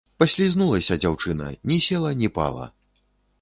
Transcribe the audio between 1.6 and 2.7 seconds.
ні села, ні пала.